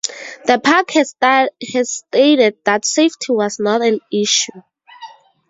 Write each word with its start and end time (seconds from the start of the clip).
The 0.47 0.57
park 0.57 0.89
has 0.95 1.11
stated 1.11 2.57
that 2.63 2.85
safety 2.85 3.33
was 3.33 3.59
not 3.59 3.83
an 3.85 3.99
issue. 4.11 4.61